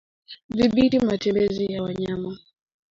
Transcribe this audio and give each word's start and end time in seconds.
Dhibiti 0.49 0.99
matembezi 0.99 1.63
ya 1.73 1.83
wanyama 1.83 2.37